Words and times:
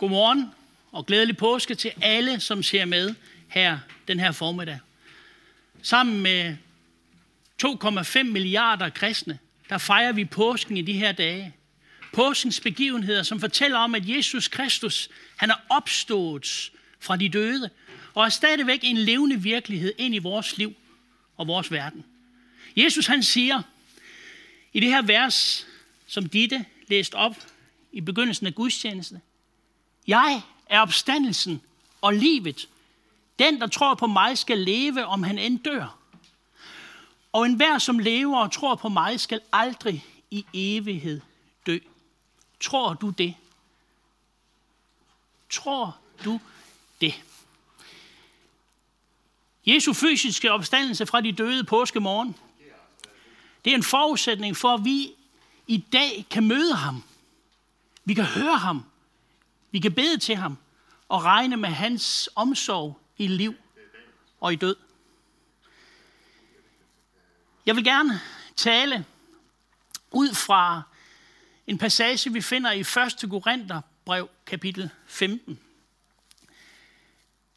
Godmorgen 0.00 0.50
og 0.92 1.06
glædelig 1.06 1.36
påske 1.36 1.74
til 1.74 1.92
alle, 2.02 2.40
som 2.40 2.62
ser 2.62 2.84
med 2.84 3.14
her 3.48 3.78
den 4.08 4.20
her 4.20 4.32
formiddag. 4.32 4.78
Sammen 5.82 6.20
med 6.20 6.56
2,5 7.64 8.22
milliarder 8.22 8.88
kristne, 8.88 9.38
der 9.68 9.78
fejrer 9.78 10.12
vi 10.12 10.24
påsken 10.24 10.76
i 10.76 10.82
de 10.82 10.92
her 10.92 11.12
dage. 11.12 11.54
Påskens 12.12 12.60
begivenheder, 12.60 13.22
som 13.22 13.40
fortæller 13.40 13.78
om, 13.78 13.94
at 13.94 14.08
Jesus 14.08 14.48
Kristus, 14.48 15.08
han 15.36 15.50
er 15.50 15.60
opstået 15.68 16.72
fra 17.00 17.16
de 17.16 17.28
døde, 17.28 17.70
og 18.14 18.24
er 18.24 18.28
stadigvæk 18.28 18.80
en 18.82 18.96
levende 18.96 19.42
virkelighed 19.42 19.92
ind 19.98 20.14
i 20.14 20.18
vores 20.18 20.58
liv 20.58 20.74
og 21.36 21.46
vores 21.46 21.72
verden. 21.72 22.04
Jesus 22.76 23.06
han 23.06 23.22
siger 23.22 23.62
i 24.72 24.80
det 24.80 24.88
her 24.88 25.02
vers, 25.02 25.66
som 26.06 26.28
Ditte 26.28 26.64
læste 26.88 27.14
op 27.14 27.36
i 27.92 28.00
begyndelsen 28.00 28.46
af 28.46 28.54
gudstjenesten, 28.54 29.18
jeg 30.06 30.42
er 30.66 30.80
opstandelsen 30.80 31.62
og 32.00 32.14
livet. 32.14 32.68
Den, 33.38 33.60
der 33.60 33.66
tror 33.66 33.94
på 33.94 34.06
mig, 34.06 34.38
skal 34.38 34.58
leve, 34.58 35.06
om 35.06 35.22
han 35.22 35.38
end 35.38 35.58
dør. 35.58 35.96
Og 37.32 37.46
enhver, 37.46 37.78
som 37.78 37.98
lever 37.98 38.38
og 38.38 38.52
tror 38.52 38.74
på 38.74 38.88
mig, 38.88 39.20
skal 39.20 39.40
aldrig 39.52 40.04
i 40.30 40.44
evighed 40.54 41.20
dø. 41.66 41.78
Tror 42.60 42.94
du 42.94 43.10
det? 43.10 43.34
Tror 45.50 45.96
du 46.24 46.40
det? 47.00 47.22
Jesu 49.66 49.92
fysiske 49.92 50.52
opstandelse 50.52 51.06
fra 51.06 51.20
de 51.20 51.32
døde 51.32 51.64
påskemorgen, 51.64 52.36
det 53.64 53.70
er 53.70 53.74
en 53.74 53.82
forudsætning 53.82 54.56
for, 54.56 54.74
at 54.74 54.84
vi 54.84 55.12
i 55.66 55.84
dag 55.92 56.26
kan 56.30 56.46
møde 56.46 56.74
ham. 56.74 57.02
Vi 58.04 58.14
kan 58.14 58.24
høre 58.24 58.56
ham. 58.56 58.84
Vi 59.70 59.78
kan 59.78 59.94
bede 59.94 60.18
til 60.18 60.36
ham 60.36 60.58
og 61.08 61.24
regne 61.24 61.56
med 61.56 61.68
hans 61.68 62.28
omsorg 62.34 63.00
i 63.16 63.26
liv 63.26 63.54
og 64.40 64.52
i 64.52 64.56
død. 64.56 64.76
Jeg 67.66 67.76
vil 67.76 67.84
gerne 67.84 68.20
tale 68.56 69.04
ud 70.10 70.34
fra 70.34 70.82
en 71.66 71.78
passage, 71.78 72.32
vi 72.32 72.40
finder 72.40 72.72
i 72.72 72.80
1. 72.80 72.86
Korintherbrev, 73.30 74.28
kapitel 74.46 74.90
15. 75.06 75.58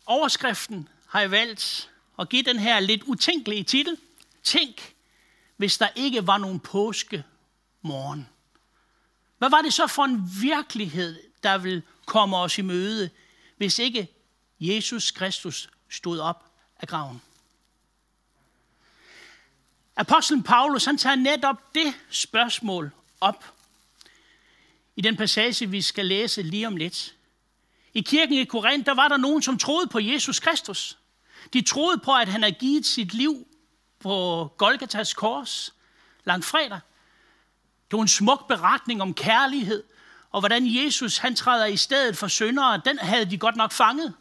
Overskriften 0.06 0.90
har 1.08 1.20
jeg 1.20 1.32
valgt 1.32 1.92
at 2.20 2.30
give 2.30 2.44
den 2.44 2.59
her 2.59 2.80
lidt 2.80 3.04
utænkelige 3.04 3.64
titel. 3.64 3.98
Tænk, 4.44 4.96
hvis 5.58 5.78
der 5.78 5.88
ikke 5.96 6.28
var 6.28 6.38
nogen 6.38 6.59
påske 6.59 7.24
morgen. 7.82 8.30
Hvad 9.38 9.50
var 9.50 9.62
det 9.62 9.74
så 9.74 9.88
for 9.88 10.04
en 10.04 10.30
virkelighed, 10.42 11.20
der 11.44 11.58
vil 11.58 11.82
komme 12.06 12.38
os 12.38 12.58
i 12.58 12.62
møde, 12.62 13.10
hvis 13.58 13.80
ikke 13.80 14.08
Jesus 14.60 15.12
Kristus 15.12 15.70
stod 15.90 16.20
op 16.20 16.46
af 16.80 16.88
graven? 16.88 17.22
Apostlen 19.96 20.44
Paulus 20.44 20.86
han 20.86 20.98
tager 20.98 21.16
netop 21.16 21.76
det 21.76 21.94
spørgsmål 22.10 22.92
op 23.22 23.54
i 24.96 25.02
den 25.02 25.18
passage, 25.18 25.70
vi 25.70 25.82
skal 25.82 26.06
læse 26.06 26.42
lige 26.42 26.68
om 26.68 26.78
lidt. 26.78 27.16
I 27.94 28.02
kirken 28.02 28.36
i 28.36 28.44
Korinth, 28.44 28.86
der 28.86 28.94
var 28.94 29.08
der 29.08 29.18
nogen, 29.18 29.42
som 29.42 29.58
troede 29.58 29.88
på 29.88 30.00
Jesus 30.00 30.40
Kristus. 30.40 30.98
De 31.54 31.62
troede 31.62 31.98
på, 31.98 32.16
at 32.16 32.28
han 32.28 32.44
havde 32.44 32.56
givet 32.56 32.86
sit 32.86 33.14
liv 33.14 33.48
på 34.00 34.48
Golgatas 34.58 35.14
kors 35.14 35.74
langfredag. 36.24 36.80
Det 37.92 37.98
var 37.98 38.02
en 38.02 38.08
smuk 38.08 38.48
beretning 38.48 39.02
om 39.02 39.14
kærlighed, 39.14 39.84
og 40.34 40.42
hvordan 40.42 40.76
Jesus 40.76 41.17
han 41.17 41.36
træder 41.36 41.66
i 41.66 41.78
stedet 41.78 42.17
for 42.17 42.28
syndere, 42.28 42.81
den 42.86 42.98
havde 42.98 43.26
de 43.26 43.38
godt 43.38 43.56
nok 43.56 43.72
fanget. 43.72 44.14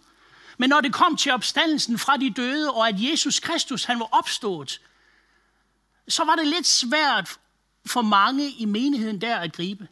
Men 0.58 0.70
når 0.70 0.80
det 0.80 0.92
kom 0.92 1.16
til 1.16 1.32
opstandelsen 1.32 1.98
fra 1.98 2.16
de 2.16 2.30
døde, 2.30 2.70
og 2.70 2.88
at 2.88 2.94
Jesus 2.98 3.40
Kristus 3.40 3.84
han 3.84 4.00
var 4.00 4.08
opstået, 4.12 4.80
så 6.08 6.24
var 6.24 6.34
det 6.34 6.46
lidt 6.46 6.66
svært 6.66 7.38
for 7.86 8.02
mange 8.02 8.50
i 8.50 8.64
menigheden 8.64 9.20
der 9.20 9.36
at 9.36 9.52
gribe. 9.52 9.88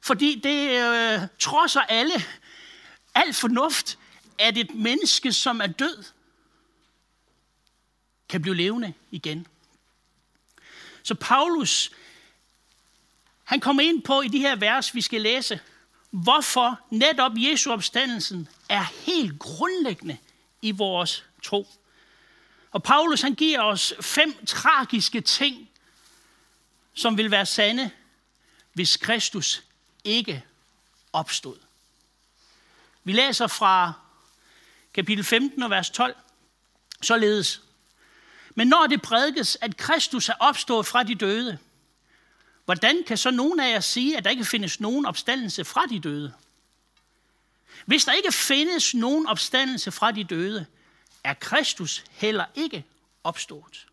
Fordi 0.00 0.40
det 0.40 0.70
øh, 0.70 1.20
trodser 1.38 1.80
alle, 1.80 2.14
alt 3.14 3.36
fornuft, 3.36 3.98
at 4.38 4.58
et 4.58 4.74
menneske, 4.74 5.32
som 5.32 5.60
er 5.60 5.66
død, 5.66 6.04
kan 8.28 8.42
blive 8.42 8.56
levende 8.56 8.92
igen. 9.10 9.46
Så 11.02 11.14
Paulus, 11.14 11.90
han 13.46 13.60
kommer 13.60 13.82
ind 13.82 14.02
på 14.02 14.20
i 14.20 14.28
de 14.28 14.38
her 14.38 14.56
vers, 14.56 14.94
vi 14.94 15.00
skal 15.00 15.20
læse, 15.20 15.60
hvorfor 16.10 16.80
netop 16.90 17.32
Jesu 17.36 17.72
opstandelsen 17.72 18.48
er 18.68 18.82
helt 18.82 19.38
grundlæggende 19.38 20.16
i 20.62 20.70
vores 20.70 21.24
tro. 21.42 21.68
Og 22.70 22.82
Paulus 22.82 23.20
han 23.20 23.34
giver 23.34 23.62
os 23.62 23.94
fem 24.00 24.46
tragiske 24.46 25.20
ting, 25.20 25.68
som 26.94 27.16
vil 27.16 27.30
være 27.30 27.46
sande, 27.46 27.90
hvis 28.72 28.96
Kristus 28.96 29.62
ikke 30.04 30.44
opstod. 31.12 31.56
Vi 33.04 33.12
læser 33.12 33.46
fra 33.46 33.92
kapitel 34.94 35.24
15 35.24 35.62
og 35.62 35.70
vers 35.70 35.90
12, 35.90 36.16
således. 37.02 37.62
Men 38.54 38.68
når 38.68 38.86
det 38.86 39.02
prædikes, 39.02 39.58
at 39.60 39.76
Kristus 39.76 40.28
er 40.28 40.34
opstået 40.40 40.86
fra 40.86 41.02
de 41.02 41.14
døde, 41.14 41.58
hvordan 42.66 43.04
kan 43.06 43.16
så 43.16 43.30
nogen 43.30 43.60
af 43.60 43.70
jer 43.70 43.80
sige, 43.80 44.16
at 44.16 44.24
der 44.24 44.30
ikke 44.30 44.44
findes 44.44 44.80
nogen 44.80 45.06
opstandelse 45.06 45.64
fra 45.64 45.86
de 45.86 46.00
døde? 46.00 46.34
Hvis 47.86 48.04
der 48.04 48.12
ikke 48.12 48.32
findes 48.32 48.94
nogen 48.94 49.26
opstandelse 49.26 49.92
fra 49.92 50.12
de 50.12 50.24
døde, 50.24 50.66
er 51.24 51.34
Kristus 51.34 52.04
heller 52.10 52.44
ikke 52.54 52.84
opstået. 53.24 53.86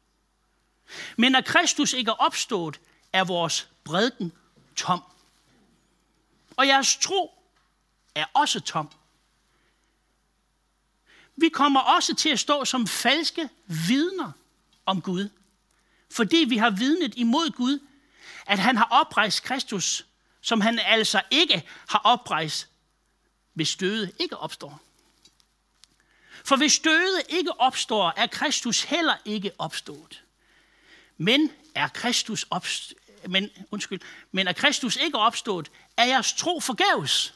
Men 1.18 1.32
når 1.32 1.42
Kristus 1.42 1.94
ikke 1.94 2.10
er 2.10 2.16
opstået, 2.16 2.80
er 3.14 3.24
vores 3.24 3.70
bredden 3.84 4.32
tom. 4.76 5.04
Og 6.56 6.68
jeres 6.68 6.98
tro 6.98 7.32
er 8.16 8.26
også 8.34 8.60
tom. 8.60 8.90
Vi 11.36 11.50
kommer 11.50 11.80
også 11.80 12.16
til 12.16 12.30
at 12.30 12.40
stå 12.40 12.66
som 12.66 12.88
falske 12.88 13.50
vidner 13.88 14.32
om 14.86 15.02
Gud, 15.02 15.30
fordi 16.12 16.46
vi 16.50 16.58
har 16.58 16.70
vidnet 16.70 17.14
imod 17.16 17.52
Gud, 17.52 17.80
at 18.46 18.60
han 18.60 18.78
har 18.78 18.88
oprejst 18.92 19.44
Kristus, 19.44 20.06
som 20.42 20.62
han 20.62 20.80
altså 20.80 21.22
ikke 21.32 21.70
har 21.90 22.02
oprejst, 22.04 22.68
hvis 23.54 23.76
døde 23.76 24.12
ikke 24.20 24.38
opstår. 24.38 24.82
For 26.46 26.56
hvis 26.56 26.80
døde 26.80 27.22
ikke 27.30 27.60
opstår, 27.60 28.14
er 28.18 28.28
Kristus 28.28 28.84
heller 28.84 29.16
ikke 29.26 29.52
opstået. 29.58 30.24
Men 31.18 31.52
er 31.76 31.88
Kristus 31.88 32.46
opstået, 32.50 33.00
men, 33.30 33.50
undskyld, 33.72 34.02
men 34.32 34.48
er 34.48 34.54
Kristus 34.54 34.96
ikke 34.96 35.18
opstået, 35.18 35.72
er 35.98 36.06
jeres 36.06 36.34
tro 36.34 36.60
forgæves. 36.60 37.34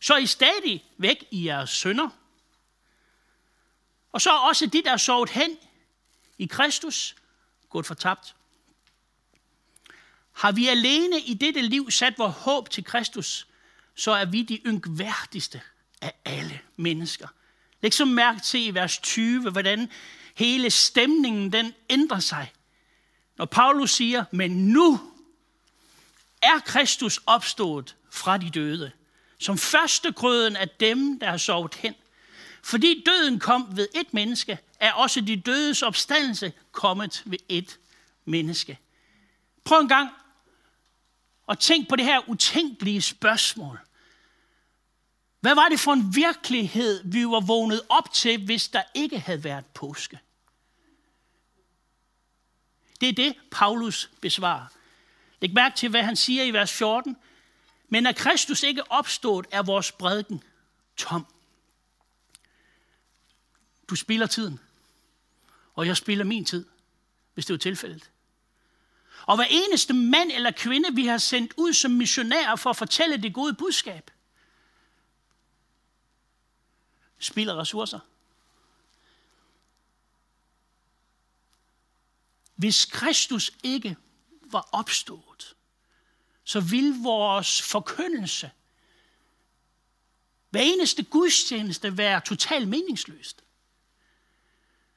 Så 0.00 0.14
er 0.14 0.18
I 0.18 0.26
stadig 0.26 0.84
væk 0.96 1.24
i 1.30 1.46
jeres 1.46 1.70
sønder. 1.70 2.08
Og 4.12 4.20
så 4.20 4.30
er 4.30 4.38
også 4.38 4.66
de, 4.66 4.82
der 4.82 4.92
er 4.92 4.96
sovet 4.96 5.30
hen 5.30 5.58
i 6.38 6.46
Kristus, 6.46 7.16
gået 7.70 7.86
fortabt. 7.86 8.34
Har 10.32 10.52
vi 10.52 10.68
alene 10.68 11.20
i 11.20 11.34
dette 11.34 11.62
liv 11.62 11.90
sat 11.90 12.18
vores 12.18 12.34
håb 12.36 12.70
til 12.70 12.84
Kristus, 12.84 13.46
så 13.94 14.10
er 14.10 14.24
vi 14.24 14.42
de 14.42 14.56
yngværdigste 14.66 15.60
af 16.00 16.12
alle 16.24 16.60
mennesker. 16.76 17.28
Læg 17.80 17.94
så 17.94 18.04
mærke 18.04 18.40
til 18.40 18.66
i 18.66 18.70
vers 18.70 18.98
20, 18.98 19.50
hvordan 19.50 19.90
hele 20.34 20.70
stemningen 20.70 21.52
den 21.52 21.74
ændrer 21.90 22.20
sig. 22.20 22.52
Når 23.38 23.44
Paulus 23.44 23.90
siger, 23.90 24.24
men 24.30 24.50
nu 24.50 25.00
er 26.42 26.58
Kristus 26.64 27.20
opstået 27.26 27.96
fra 28.10 28.38
de 28.38 28.50
døde, 28.50 28.90
som 29.38 29.58
første 29.58 30.12
grøden 30.12 30.56
af 30.56 30.68
dem, 30.68 31.18
der 31.18 31.30
har 31.30 31.36
sovet 31.36 31.74
hen. 31.74 31.94
Fordi 32.62 33.02
døden 33.06 33.38
kom 33.38 33.76
ved 33.76 33.88
et 33.94 34.14
menneske, 34.14 34.58
er 34.80 34.92
også 34.92 35.20
de 35.20 35.36
dødes 35.36 35.82
opstandelse 35.82 36.52
kommet 36.72 37.22
ved 37.26 37.38
et 37.48 37.78
menneske. 38.24 38.78
Prøv 39.64 39.80
en 39.80 39.88
gang 39.88 40.10
og 41.46 41.58
tænk 41.58 41.88
på 41.88 41.96
det 41.96 42.04
her 42.04 42.28
utænkelige 42.28 43.02
spørgsmål. 43.02 43.80
Hvad 45.40 45.54
var 45.54 45.68
det 45.68 45.80
for 45.80 45.92
en 45.92 46.14
virkelighed, 46.14 47.02
vi 47.04 47.26
var 47.26 47.40
vågnet 47.40 47.82
op 47.88 48.12
til, 48.12 48.44
hvis 48.44 48.68
der 48.68 48.82
ikke 48.94 49.18
havde 49.18 49.44
været 49.44 49.66
påske? 49.66 50.18
Det 53.00 53.08
er 53.08 53.12
det, 53.12 53.34
Paulus 53.50 54.10
besvarer. 54.20 54.66
Læg 55.40 55.54
mærke 55.54 55.76
til, 55.76 55.88
hvad 55.88 56.02
han 56.02 56.16
siger 56.16 56.44
i 56.44 56.50
vers 56.50 56.72
14. 56.72 57.16
Men 57.88 58.06
er 58.06 58.12
Kristus 58.12 58.62
ikke 58.62 58.90
opstået, 58.90 59.46
er 59.50 59.62
vores 59.62 59.92
bredden 59.92 60.42
tom. 60.96 61.26
Du 63.88 63.96
spilder 63.96 64.26
tiden, 64.26 64.60
og 65.74 65.86
jeg 65.86 65.96
spilder 65.96 66.24
min 66.24 66.44
tid, 66.44 66.66
hvis 67.34 67.46
det 67.46 67.54
er 67.54 67.58
tilfældet. 67.58 68.10
Og 69.26 69.36
hver 69.36 69.46
eneste 69.50 69.92
mand 69.94 70.32
eller 70.32 70.50
kvinde, 70.50 70.94
vi 70.94 71.06
har 71.06 71.18
sendt 71.18 71.54
ud 71.56 71.72
som 71.72 71.90
missionærer 71.90 72.56
for 72.56 72.70
at 72.70 72.76
fortælle 72.76 73.16
det 73.16 73.34
gode 73.34 73.54
budskab, 73.54 74.10
spilder 77.18 77.60
ressourcer. 77.60 78.00
Hvis 82.54 82.84
Kristus 82.84 83.50
ikke 83.62 83.96
var 84.42 84.68
opstået, 84.72 85.56
så 86.44 86.60
ville 86.60 86.94
vores 87.02 87.62
forkyndelse 87.62 88.50
hver 90.50 90.60
eneste 90.60 91.04
gudstjeneste 91.04 91.96
være 91.96 92.20
totalt 92.20 92.68
meningsløst. 92.68 93.44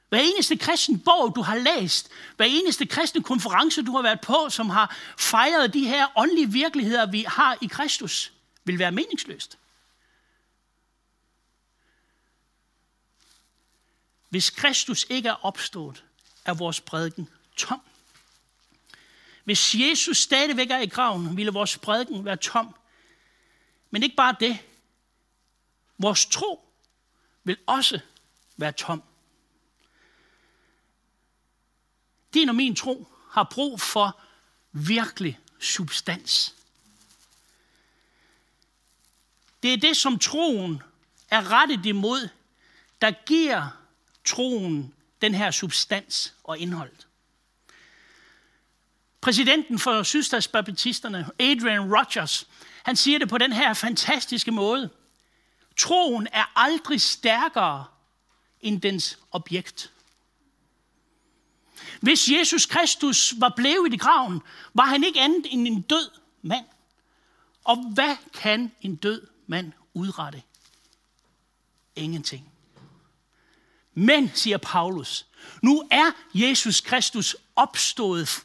Hver 0.08 0.18
eneste 0.18 0.56
kristen 0.56 1.00
bog, 1.00 1.32
du 1.36 1.42
har 1.42 1.56
læst, 1.56 2.10
hver 2.36 2.46
eneste 2.46 2.86
kristne 2.86 3.22
konference, 3.22 3.82
du 3.82 3.92
har 3.92 4.02
været 4.02 4.20
på, 4.20 4.48
som 4.50 4.70
har 4.70 4.96
fejret 5.18 5.74
de 5.74 5.88
her 5.88 6.06
åndelige 6.16 6.52
virkeligheder, 6.52 7.10
vi 7.10 7.24
har 7.28 7.58
i 7.62 7.66
Kristus, 7.66 8.32
vil 8.64 8.78
være 8.78 8.92
meningsløst. 8.92 9.58
Hvis 14.28 14.50
Kristus 14.50 15.06
ikke 15.10 15.28
er 15.28 15.44
opstået, 15.44 16.04
er 16.44 16.54
vores 16.54 16.80
prædiken 16.80 17.28
tom. 17.56 17.80
Hvis 19.44 19.74
Jesus 19.74 20.18
stadigvæk 20.18 20.70
er 20.70 20.78
i 20.78 20.86
graven, 20.86 21.36
ville 21.36 21.52
vores 21.52 21.78
prædiken 21.78 22.24
være 22.24 22.36
tom. 22.36 22.74
Men 23.90 24.02
ikke 24.02 24.16
bare 24.16 24.36
det. 24.40 24.58
Vores 25.98 26.26
tro 26.26 26.68
vil 27.44 27.56
også 27.66 28.00
være 28.56 28.72
tom. 28.72 29.02
Din 32.36 32.48
og 32.48 32.54
min 32.54 32.76
tro 32.76 33.08
har 33.30 33.44
brug 33.44 33.80
for 33.80 34.20
virkelig 34.72 35.38
substans. 35.58 36.54
Det 39.62 39.72
er 39.72 39.76
det, 39.76 39.96
som 39.96 40.18
troen 40.18 40.82
er 41.30 41.50
rettet 41.50 41.86
imod, 41.86 42.28
der 43.00 43.10
giver 43.26 43.68
troen 44.24 44.94
den 45.20 45.34
her 45.34 45.50
substans 45.50 46.34
og 46.44 46.58
indhold. 46.58 46.92
Præsidenten 49.20 49.78
for 49.78 50.02
sydstatsbaptisterne, 50.02 51.30
Adrian 51.38 51.94
Rogers, 51.94 52.46
han 52.82 52.96
siger 52.96 53.18
det 53.18 53.28
på 53.28 53.38
den 53.38 53.52
her 53.52 53.74
fantastiske 53.74 54.50
måde. 54.50 54.90
Troen 55.76 56.28
er 56.32 56.52
aldrig 56.56 57.00
stærkere 57.00 57.84
end 58.60 58.80
dens 58.80 59.18
objekt. 59.32 59.92
Hvis 62.00 62.28
Jesus 62.28 62.66
Kristus 62.66 63.34
var 63.38 63.52
blevet 63.56 63.94
i 63.94 63.96
graven, 63.96 64.42
var 64.74 64.84
han 64.84 65.04
ikke 65.04 65.20
andet 65.20 65.46
end 65.50 65.66
en 65.66 65.82
død 65.82 66.10
mand. 66.42 66.64
Og 67.64 67.76
hvad 67.94 68.16
kan 68.34 68.72
en 68.80 68.96
død 68.96 69.26
mand 69.46 69.72
udrette? 69.94 70.42
Ingenting. 71.96 72.52
Men, 73.94 74.30
siger 74.34 74.58
Paulus, 74.58 75.26
nu 75.62 75.88
er 75.90 76.10
Jesus 76.34 76.80
Kristus 76.80 77.36
opstået 77.56 78.44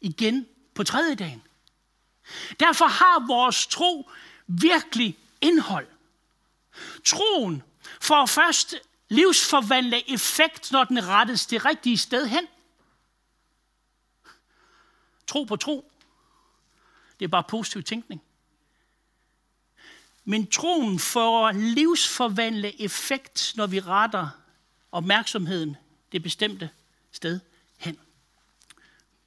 igen 0.00 0.46
på 0.74 0.84
tredje 0.84 1.14
dagen. 1.14 1.42
Derfor 2.60 2.86
har 2.86 3.26
vores 3.26 3.66
tro 3.66 4.10
virkelig 4.46 5.18
indhold. 5.40 5.86
Troen 7.04 7.62
får 8.00 8.26
først 8.26 8.74
livsforvandle 9.08 10.10
effekt, 10.10 10.72
når 10.72 10.84
den 10.84 11.06
rettes 11.06 11.46
det 11.46 11.64
rigtige 11.64 11.98
sted 11.98 12.26
hen. 12.26 12.46
Tro 15.26 15.44
på 15.44 15.56
tro. 15.56 15.92
Det 17.18 17.24
er 17.24 17.28
bare 17.28 17.44
positiv 17.48 17.82
tænkning. 17.82 18.22
Men 20.24 20.46
troen 20.46 20.98
får 20.98 21.52
livsforvandle 21.52 22.82
effekt, 22.82 23.52
når 23.56 23.66
vi 23.66 23.80
retter 23.80 24.28
opmærksomheden 24.92 25.76
det 26.12 26.22
bestemte 26.22 26.70
sted 27.12 27.40
hen. 27.76 27.98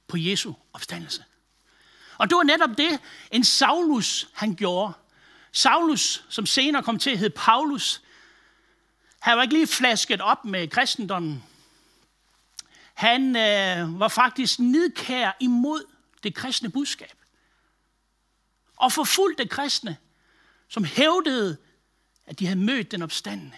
På 0.06 0.16
Jesu 0.16 0.52
opstandelse. 0.72 1.24
Og 2.18 2.28
det 2.30 2.36
var 2.36 2.42
netop 2.42 2.70
det, 2.78 3.00
en 3.30 3.44
Saulus 3.44 4.28
han 4.34 4.54
gjorde. 4.54 4.92
Saulus, 5.52 6.24
som 6.28 6.46
senere 6.46 6.82
kom 6.82 6.98
til 6.98 7.10
at 7.10 7.18
hedde 7.18 7.34
Paulus, 7.36 8.02
han 9.18 9.36
var 9.36 9.42
ikke 9.42 9.54
lige 9.54 9.66
flasket 9.66 10.20
op 10.20 10.44
med 10.44 10.68
kristendommen. 10.68 11.44
Han 12.98 13.36
øh, 13.36 14.00
var 14.00 14.08
faktisk 14.08 14.58
nidkær 14.58 15.36
imod 15.40 15.84
det 16.22 16.34
kristne 16.34 16.70
budskab. 16.70 17.16
Og 18.76 18.92
forfulgte 18.92 19.48
kristne, 19.48 19.96
som 20.68 20.84
hævdede, 20.84 21.56
at 22.26 22.38
de 22.38 22.46
havde 22.46 22.60
mødt 22.60 22.90
den 22.90 23.02
opstandende. 23.02 23.56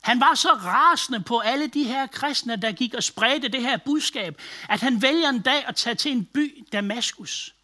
Han 0.00 0.20
var 0.20 0.34
så 0.34 0.48
rasende 0.48 1.20
på 1.20 1.38
alle 1.38 1.66
de 1.66 1.84
her 1.84 2.06
kristne, 2.06 2.56
der 2.56 2.72
gik 2.72 2.94
og 2.94 3.02
spredte 3.02 3.48
det 3.48 3.62
her 3.62 3.76
budskab, 3.76 4.40
at 4.68 4.80
han 4.80 5.02
vælger 5.02 5.28
en 5.28 5.42
dag 5.42 5.66
at 5.66 5.76
tage 5.76 5.94
til 5.94 6.12
en 6.12 6.24
by, 6.24 6.66
Damaskus. 6.72 7.54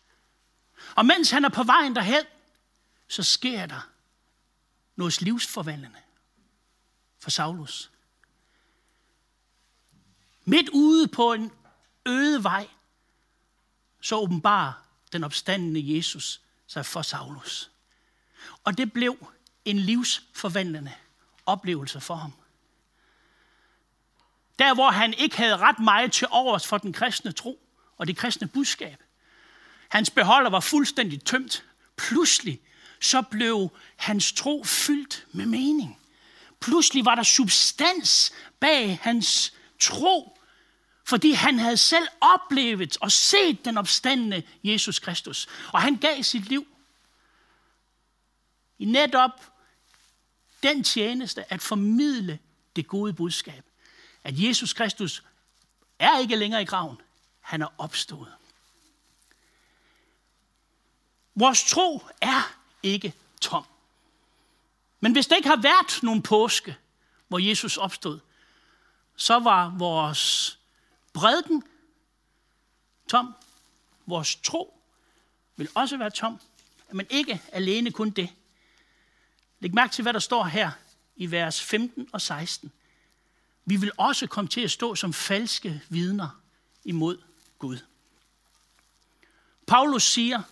Og 0.94 1.06
mens 1.06 1.30
han 1.30 1.44
er 1.44 1.48
på 1.48 1.62
vejen 1.62 1.96
derhen, 1.96 2.24
så 3.08 3.22
sker 3.22 3.66
der 3.66 3.88
noget 4.96 5.22
livsforvandlende 5.22 5.98
for 7.20 7.30
Saulus. 7.30 7.91
Midt 10.44 10.68
ude 10.68 11.08
på 11.08 11.32
en 11.32 11.52
øde 12.06 12.44
vej, 12.44 12.68
så 14.00 14.16
åbenbar 14.16 14.86
den 15.12 15.24
opstandende 15.24 15.96
Jesus 15.96 16.40
sig 16.66 16.86
for 16.86 17.02
Saulus. 17.02 17.70
Og 18.64 18.78
det 18.78 18.92
blev 18.92 19.32
en 19.64 19.78
livsforvandlende 19.78 20.92
oplevelse 21.46 22.00
for 22.00 22.14
ham. 22.14 22.32
Der, 24.58 24.74
hvor 24.74 24.90
han 24.90 25.14
ikke 25.14 25.36
havde 25.36 25.56
ret 25.56 25.78
meget 25.78 26.12
til 26.12 26.26
overs 26.30 26.66
for 26.66 26.78
den 26.78 26.92
kristne 26.92 27.32
tro 27.32 27.60
og 27.96 28.06
det 28.06 28.16
kristne 28.16 28.48
budskab. 28.48 29.02
Hans 29.88 30.10
beholder 30.10 30.50
var 30.50 30.60
fuldstændig 30.60 31.24
tømt. 31.24 31.64
Pludselig 31.96 32.60
så 33.00 33.22
blev 33.22 33.70
hans 33.96 34.32
tro 34.32 34.64
fyldt 34.64 35.26
med 35.32 35.46
mening. 35.46 35.98
Pludselig 36.60 37.04
var 37.04 37.14
der 37.14 37.22
substans 37.22 38.32
bag 38.60 38.98
hans 39.02 39.52
tro, 39.82 40.38
fordi 41.04 41.32
han 41.32 41.58
havde 41.58 41.76
selv 41.76 42.08
oplevet 42.20 42.96
og 43.00 43.12
set 43.12 43.64
den 43.64 43.78
opstandende 43.78 44.42
Jesus 44.64 44.98
Kristus. 44.98 45.48
Og 45.72 45.82
han 45.82 45.96
gav 45.96 46.22
sit 46.22 46.48
liv 46.48 46.66
i 48.78 48.84
netop 48.84 49.52
den 50.62 50.84
tjeneste 50.84 51.52
at 51.52 51.62
formidle 51.62 52.38
det 52.76 52.86
gode 52.86 53.12
budskab. 53.12 53.64
At 54.24 54.34
Jesus 54.36 54.72
Kristus 54.72 55.22
er 55.98 56.18
ikke 56.18 56.36
længere 56.36 56.62
i 56.62 56.64
graven. 56.64 57.00
Han 57.40 57.62
er 57.62 57.68
opstået. 57.78 58.32
Vores 61.34 61.64
tro 61.64 62.02
er 62.20 62.56
ikke 62.82 63.14
tom. 63.40 63.64
Men 65.00 65.12
hvis 65.12 65.26
der 65.26 65.36
ikke 65.36 65.48
har 65.48 65.62
været 65.62 66.02
nogen 66.02 66.22
påske, 66.22 66.76
hvor 67.28 67.38
Jesus 67.38 67.76
opstod, 67.76 68.20
så 69.22 69.38
var 69.38 69.74
vores 69.78 70.58
bredden 71.12 71.62
tom. 73.08 73.34
Vores 74.06 74.36
tro 74.36 74.80
vil 75.56 75.68
også 75.74 75.96
være 75.96 76.10
tom. 76.10 76.40
Men 76.92 77.06
ikke 77.10 77.42
alene 77.52 77.92
kun 77.92 78.10
det. 78.10 78.30
Læg 79.60 79.74
mærke 79.74 79.92
til, 79.92 80.02
hvad 80.02 80.12
der 80.12 80.18
står 80.18 80.44
her 80.44 80.70
i 81.16 81.30
vers 81.30 81.62
15 81.62 82.08
og 82.12 82.20
16. 82.20 82.72
Vi 83.64 83.76
vil 83.76 83.92
også 83.96 84.26
komme 84.26 84.48
til 84.48 84.60
at 84.60 84.70
stå 84.70 84.94
som 84.94 85.12
falske 85.12 85.82
vidner 85.88 86.40
imod 86.84 87.22
Gud. 87.58 87.78
Paulus 89.66 90.02
siger, 90.02 90.42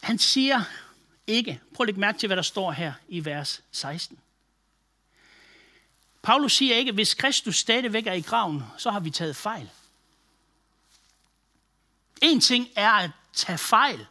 han 0.00 0.18
siger 0.18 0.64
ikke, 1.26 1.60
prøv 1.74 1.84
at 1.84 1.88
lægge 1.88 2.00
mærke 2.00 2.18
til, 2.18 2.26
hvad 2.26 2.36
der 2.36 2.42
står 2.42 2.72
her 2.72 2.92
i 3.08 3.24
vers 3.24 3.62
16. 3.72 4.18
Paulus 6.22 6.52
siger 6.52 6.76
ikke, 6.76 6.92
hvis 6.92 7.14
Kristus 7.14 7.56
stadigvæk 7.56 8.06
er 8.06 8.12
i 8.12 8.20
graven, 8.20 8.62
så 8.78 8.90
har 8.90 9.00
vi 9.00 9.10
taget 9.10 9.36
fejl. 9.36 9.70
En 12.22 12.40
ting 12.40 12.68
er 12.76 12.90
at 12.90 13.10
tage 13.32 13.58
fejl. 13.58 14.06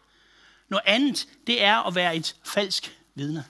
Noget 0.69 0.83
andet, 0.85 1.27
det 1.47 1.63
er 1.63 1.77
at 1.77 1.95
være 1.95 2.15
et 2.15 2.35
falsk 2.43 2.97
vidne. 3.15 3.45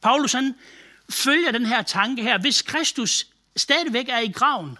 Paulus 0.00 0.32
han 0.32 0.54
følger 1.10 1.52
den 1.52 1.66
her 1.66 1.82
tanke 1.82 2.22
her. 2.22 2.38
Hvis 2.38 2.62
Kristus 2.62 3.26
stadigvæk 3.56 4.08
er 4.08 4.18
i 4.18 4.32
graven, 4.32 4.78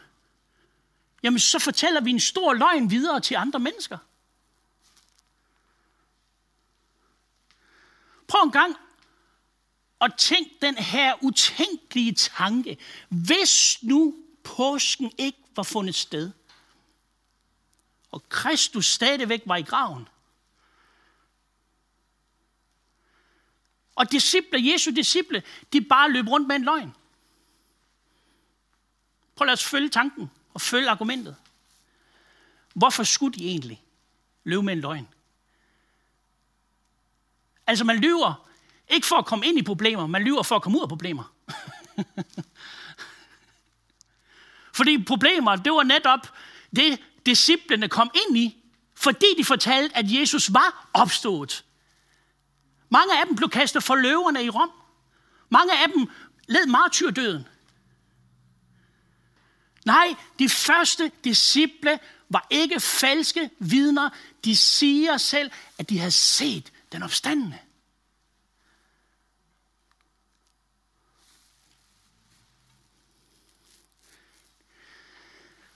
jamen 1.23 1.39
så 1.39 1.59
fortæller 1.59 2.01
vi 2.01 2.11
en 2.11 2.21
stor 2.21 2.55
løgn 2.55 2.91
videre 2.91 3.21
til 3.21 3.35
andre 3.35 3.59
mennesker. 3.59 3.99
Prøv 8.37 8.45
en 8.45 8.53
gang 8.53 8.77
at 10.01 10.15
tænk 10.19 10.49
den 10.63 10.79
her 10.79 11.25
utænkelige 11.25 12.15
tanke. 12.15 12.79
Hvis 13.09 13.79
nu 13.83 14.15
påsken 14.45 15.13
ikke 15.19 15.39
var 15.57 15.63
fundet 15.63 15.95
sted, 15.95 16.33
og 18.11 18.29
Kristus 18.29 18.87
stadigvæk 18.87 19.43
var 19.47 19.57
i 19.57 19.63
graven, 19.63 20.09
og 23.95 24.13
disciple, 24.13 24.73
Jesu 24.73 24.91
disciple, 24.91 25.43
de 25.73 25.81
bare 25.81 26.11
løb 26.11 26.29
rundt 26.29 26.49
med 26.49 26.57
en 26.57 26.65
løgn. 26.65 26.95
Prøv 29.37 29.45
at 29.45 29.47
lad 29.47 29.53
os 29.53 29.65
følge 29.65 29.89
tanken 29.89 30.31
og 30.55 30.61
følge 30.61 30.91
argumentet. 30.91 31.37
Hvorfor 32.75 33.05
skulle 33.05 33.39
de 33.39 33.47
egentlig 33.47 33.85
løbe 34.45 34.63
med 34.63 34.73
en 34.73 34.81
løgn? 34.81 35.09
Altså 37.67 37.85
man 37.85 37.97
lyver 37.97 38.49
ikke 38.89 39.07
for 39.07 39.17
at 39.17 39.27
komme 39.27 39.47
ind 39.47 39.59
i 39.59 39.63
problemer, 39.63 40.07
man 40.07 40.23
lyver 40.23 40.43
for 40.43 40.57
at 40.57 40.63
komme 40.63 40.79
ud 40.79 40.83
af 40.83 40.89
problemer. 40.89 41.33
Fordi 44.77 45.05
problemer, 45.05 45.57
det 45.57 45.73
var 45.73 45.83
netop 45.83 46.33
det, 46.77 47.01
disciplene 47.27 47.89
kom 47.89 48.11
ind 48.15 48.39
i, 48.39 48.57
fordi 48.95 49.27
de 49.39 49.45
fortalte, 49.45 49.97
at 49.97 50.05
Jesus 50.09 50.55
var 50.55 50.89
opstået. 50.95 51.65
Mange 52.89 53.21
af 53.21 53.27
dem 53.27 53.37
blev 53.37 53.51
kastet 53.51 53.83
for 53.83 53.95
løverne 53.95 54.45
i 54.45 54.51
Rom. 54.51 54.71
Mange 55.49 55.73
af 55.83 55.89
dem 55.95 56.11
led 56.49 56.67
martyrdøden. 56.67 57.47
Nej, 59.85 60.15
de 60.39 60.49
første 60.49 61.11
disciple 61.25 61.99
var 62.29 62.47
ikke 62.51 62.81
falske 62.81 63.51
vidner. 63.59 64.11
De 64.45 64.57
siger 64.57 65.17
selv, 65.17 65.51
at 65.79 65.91
de 65.91 65.99
havde 65.99 66.11
set 66.11 66.73
den 66.93 67.03
opstandende. 67.03 67.59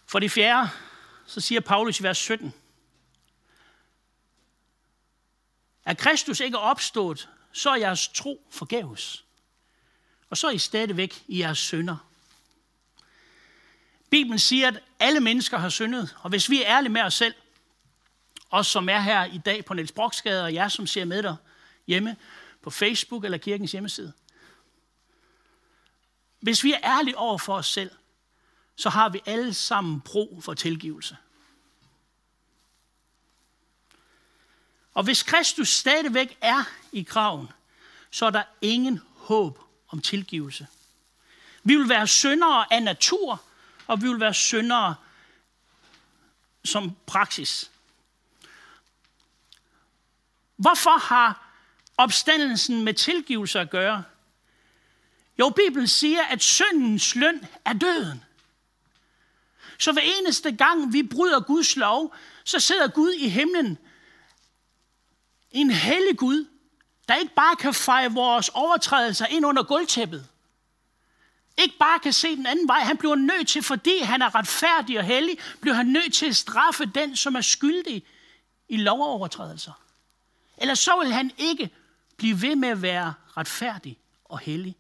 For 0.07 0.19
det 0.19 0.31
fjerde, 0.31 0.71
så 1.27 1.41
siger 1.41 1.61
Paulus 1.61 2.01
i 2.01 2.03
vers 2.03 2.19
17, 2.19 2.55
Er 5.85 5.95
Kristus 5.95 6.41
ikke 6.41 6.59
opstået, 6.59 7.29
så 7.53 7.71
er 7.71 7.77
jeres 7.77 8.09
tro 8.09 8.47
forgæves. 8.51 9.25
Og 10.31 10.37
så 10.37 10.47
er 10.47 10.51
I 10.51 10.59
stadigvæk 10.59 11.25
i 11.29 11.39
jeres 11.41 11.59
synder. 11.59 11.97
Bibelen 14.11 14.39
siger, 14.39 14.69
at 14.69 14.83
alle 14.99 15.21
mennesker 15.21 15.59
har 15.59 15.69
syndet, 15.69 16.17
og 16.21 16.31
hvis 16.31 16.51
vi 16.51 16.63
er 16.63 16.77
ærlige 16.77 16.93
med 16.93 17.03
os 17.03 17.15
selv, 17.15 17.35
os 18.51 18.67
som 18.67 18.89
er 18.89 19.01
her 19.01 19.25
i 19.25 19.39
dag 19.39 19.65
på 19.65 19.75
Niels 19.75 19.93
Broksgade, 19.93 20.45
og 20.45 20.55
jer 20.55 20.69
som 20.69 20.87
ser 20.87 21.05
med 21.05 21.23
dig 21.23 21.37
hjemme 21.87 22.17
på 22.63 22.71
Facebook 22.71 23.25
eller 23.25 23.39
kirkens 23.39 23.73
hjemmeside. 23.73 24.13
Hvis 26.41 26.65
vi 26.65 26.73
er 26.73 26.79
ærlige 26.85 27.19
over 27.19 27.39
for 27.39 27.55
os 27.55 27.67
selv, 27.67 27.91
så 28.77 28.89
har 28.89 29.09
vi 29.09 29.21
alle 29.27 29.55
sammen 29.55 30.01
brug 30.01 30.45
for 30.45 30.55
tilgivelse. 30.55 31.17
Og 34.95 35.05
hvis 35.05 35.23
Kristus 35.23 35.69
stadigvæk 35.69 36.39
er 36.41 36.63
i 36.93 37.03
graven, 37.03 37.49
så 38.11 38.27
er 38.27 38.31
der 38.31 38.43
ingen 38.61 39.01
håb 39.17 39.61
om 39.89 40.01
tilgivelse. 40.01 40.67
Vi 41.63 41.77
vil 41.77 41.89
være 41.89 42.07
syndere 42.07 42.73
af 42.73 42.83
natur, 42.83 43.43
og 43.87 44.03
vi 44.03 44.09
vil 44.09 44.21
være 44.21 44.35
syndere 44.35 44.95
som 46.65 46.97
praksis. 47.07 47.71
Hvorfor 50.61 50.99
har 50.99 51.53
opstandelsen 51.97 52.85
med 52.85 52.95
tilgivelse 52.95 53.61
at 53.61 53.71
gøre? 53.71 54.05
Jo, 55.39 55.49
Bibelen 55.49 55.89
siger, 55.89 56.23
at 56.23 56.43
syndens 56.43 57.15
løn 57.15 57.47
er 57.65 57.73
døden. 57.73 58.25
Så 59.79 59.93
hver 59.93 60.03
eneste 60.03 60.53
gang 60.53 60.93
vi 60.93 61.03
bryder 61.03 61.41
Guds 61.41 61.77
lov, 61.77 62.15
så 62.45 62.61
sidder 62.61 62.89
Gud 62.89 63.13
i 63.13 63.29
himlen 63.29 63.79
en 65.51 65.71
hellig 65.71 66.19
Gud, 66.19 66.47
der 67.09 67.15
ikke 67.17 67.35
bare 67.35 67.57
kan 67.57 67.75
feje 67.75 68.13
vores 68.13 68.49
overtrædelser 68.49 69.27
ind 69.27 69.47
under 69.47 69.63
gulvtæppet. 69.63 70.29
Ikke 71.59 71.79
bare 71.79 71.99
kan 71.99 72.13
se 72.13 72.37
den 72.37 72.47
anden 72.47 72.69
vej. 72.69 72.81
Han 72.81 72.97
bliver 72.97 73.15
nødt 73.15 73.49
til, 73.49 73.63
fordi 73.63 73.99
han 73.99 74.23
er 74.23 74.35
retfærdig 74.35 74.99
og 74.99 75.05
hellig, 75.05 75.39
bliver 75.61 75.75
han 75.75 75.87
nødt 75.87 76.15
til 76.15 76.27
at 76.27 76.37
straffe 76.37 76.87
den, 76.87 77.17
som 77.17 77.35
er 77.35 77.41
skyldig 77.41 78.03
i 78.69 78.77
lovovertrædelser. 78.77 79.73
Eller 80.61 80.75
så 80.75 80.99
vil 81.03 81.13
han 81.13 81.31
ikke 81.39 81.71
blive 82.17 82.43
ved 82.43 82.57
med 82.57 82.69
at 82.69 82.83
være 82.83 83.15
retfærdig 83.37 83.99
og 84.25 84.39
hellig. 84.39 84.77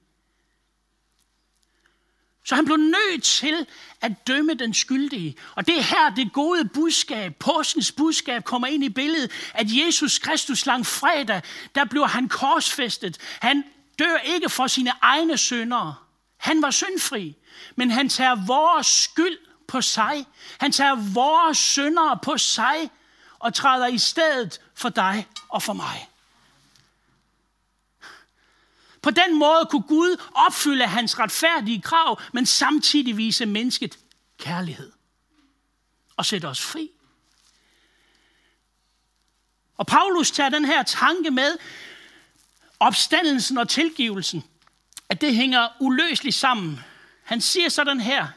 Så 2.44 2.54
han 2.54 2.64
blev 2.64 2.76
nødt 2.76 3.22
til 3.22 3.66
at 4.00 4.26
dømme 4.26 4.54
den 4.54 4.74
skyldige. 4.74 5.36
Og 5.54 5.66
det 5.66 5.78
er 5.78 5.82
her 5.82 6.14
det 6.16 6.32
gode 6.32 6.68
budskab, 6.68 7.36
påskens 7.36 7.92
budskab, 7.92 8.44
kommer 8.44 8.68
ind 8.68 8.84
i 8.84 8.88
billedet, 8.88 9.30
at 9.54 9.66
Jesus 9.68 10.18
Kristus 10.18 10.66
lang 10.66 10.86
fredag, 10.86 11.42
der 11.74 11.84
blev 11.84 12.06
han 12.06 12.28
korsfæstet. 12.28 13.18
Han 13.40 13.64
dør 13.98 14.16
ikke 14.16 14.48
for 14.48 14.66
sine 14.66 14.92
egne 15.00 15.38
syndere. 15.38 15.94
Han 16.36 16.62
var 16.62 16.70
syndfri, 16.70 17.36
men 17.76 17.90
han 17.90 18.08
tager 18.08 18.46
vores 18.46 18.86
skyld 18.86 19.38
på 19.68 19.80
sig. 19.80 20.26
Han 20.58 20.72
tager 20.72 21.12
vores 21.14 21.58
syndere 21.58 22.18
på 22.22 22.38
sig 22.38 22.90
og 23.38 23.54
træder 23.54 23.86
i 23.86 23.98
stedet 23.98 24.60
for 24.80 24.88
dig 24.88 25.26
og 25.48 25.62
for 25.62 25.72
mig. 25.72 26.08
På 29.02 29.10
den 29.10 29.38
måde 29.38 29.66
kunne 29.70 29.82
Gud 29.82 30.16
opfylde 30.34 30.86
hans 30.86 31.18
retfærdige 31.18 31.82
krav, 31.82 32.20
men 32.32 32.46
samtidig 32.46 33.16
vise 33.16 33.46
mennesket 33.46 33.98
kærlighed 34.38 34.92
og 36.16 36.26
sætte 36.26 36.46
os 36.46 36.60
fri. 36.60 36.90
Og 39.76 39.86
Paulus 39.86 40.30
tager 40.30 40.50
den 40.50 40.64
her 40.64 40.82
tanke 40.82 41.30
med, 41.30 41.58
opstandelsen 42.80 43.58
og 43.58 43.68
tilgivelsen, 43.68 44.44
at 45.08 45.20
det 45.20 45.34
hænger 45.34 45.68
uløseligt 45.80 46.36
sammen. 46.36 46.80
Han 47.22 47.40
siger 47.40 47.68
sådan 47.68 48.00
her, 48.00 48.28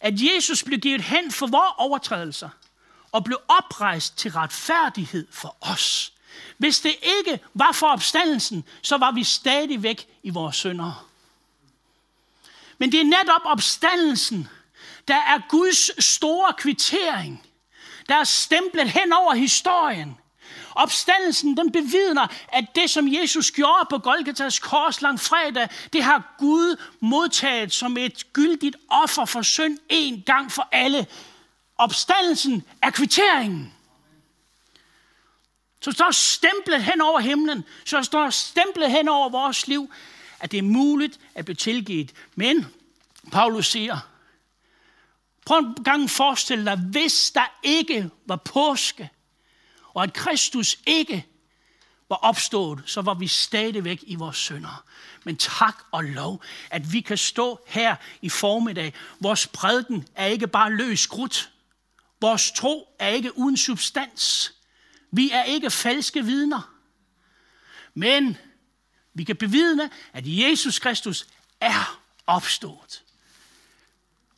at 0.00 0.14
Jesus 0.22 0.64
blev 0.64 0.78
givet 0.78 1.00
hen 1.00 1.30
for 1.30 1.46
vores 1.46 1.74
overtrædelser 1.78 2.48
og 3.12 3.24
blev 3.24 3.38
oprejst 3.48 4.16
til 4.16 4.32
retfærdighed 4.32 5.26
for 5.30 5.56
os. 5.60 6.12
Hvis 6.58 6.80
det 6.80 6.94
ikke 7.18 7.40
var 7.54 7.72
for 7.72 7.86
opstandelsen, 7.86 8.64
så 8.82 8.96
var 8.96 9.12
vi 9.12 9.24
stadigvæk 9.24 10.08
i 10.22 10.30
vores 10.30 10.56
synder. 10.56 11.06
Men 12.78 12.92
det 12.92 13.00
er 13.00 13.04
netop 13.04 13.40
opstandelsen, 13.44 14.48
der 15.08 15.16
er 15.16 15.48
Guds 15.48 16.04
store 16.04 16.52
kvittering, 16.58 17.46
der 18.08 18.16
er 18.16 18.24
stemplet 18.24 18.90
hen 18.90 19.12
over 19.12 19.34
historien. 19.34 20.16
Opstandelsen, 20.74 21.56
den 21.56 21.72
bevidner, 21.72 22.26
at 22.48 22.64
det, 22.74 22.90
som 22.90 23.08
Jesus 23.12 23.50
gjorde 23.50 23.86
på 23.90 23.98
Golgatas 23.98 24.58
kors 24.58 25.02
lang 25.02 25.20
fredag, 25.20 25.68
det 25.92 26.02
har 26.02 26.34
Gud 26.38 26.76
modtaget 27.00 27.72
som 27.72 27.96
et 27.96 28.32
gyldigt 28.32 28.76
offer 28.88 29.24
for 29.24 29.42
synd 29.42 29.78
en 29.88 30.22
gang 30.26 30.52
for 30.52 30.68
alle. 30.72 31.06
Opstandelsen 31.80 32.64
er 32.82 32.90
kvitteringen. 32.90 33.74
Så 35.80 35.92
står 35.92 36.10
stemplet 36.10 36.84
hen 36.84 37.00
over 37.00 37.20
himlen, 37.20 37.64
så 37.84 38.02
står 38.02 38.30
stemplet 38.30 38.90
hen 38.90 39.08
over 39.08 39.28
vores 39.28 39.68
liv, 39.68 39.92
at 40.40 40.52
det 40.52 40.58
er 40.58 40.62
muligt 40.62 41.20
at 41.34 41.44
blive 41.44 41.54
tilgivet. 41.54 42.12
Men 42.34 42.66
Paulus 43.32 43.66
siger, 43.66 43.98
prøv 45.46 45.58
en 45.58 45.84
gang 45.84 46.10
forestille 46.10 46.64
dig, 46.64 46.76
hvis 46.76 47.30
der 47.30 47.58
ikke 47.62 48.10
var 48.26 48.36
påske, 48.36 49.10
og 49.94 50.02
at 50.02 50.12
Kristus 50.12 50.76
ikke 50.86 51.26
var 52.08 52.16
opstået, 52.16 52.82
så 52.86 53.02
var 53.02 53.14
vi 53.14 53.26
stadigvæk 53.26 54.04
i 54.06 54.14
vores 54.14 54.36
synder. 54.36 54.84
Men 55.24 55.36
tak 55.36 55.82
og 55.90 56.04
lov, 56.04 56.42
at 56.70 56.92
vi 56.92 57.00
kan 57.00 57.18
stå 57.18 57.60
her 57.66 57.96
i 58.22 58.28
formiddag. 58.28 58.94
Vores 59.20 59.46
prædiken 59.46 60.08
er 60.14 60.26
ikke 60.26 60.46
bare 60.46 60.72
løs 60.72 61.06
krudt. 61.06 61.50
Vores 62.20 62.52
tro 62.52 62.96
er 62.98 63.08
ikke 63.08 63.38
uden 63.38 63.56
substans. 63.56 64.54
Vi 65.10 65.30
er 65.30 65.42
ikke 65.42 65.70
falske 65.70 66.24
vidner. 66.24 66.74
Men 67.94 68.36
vi 69.14 69.24
kan 69.24 69.36
bevidne, 69.36 69.90
at 70.12 70.24
Jesus 70.26 70.78
Kristus 70.78 71.26
er 71.60 72.02
opstået 72.26 73.02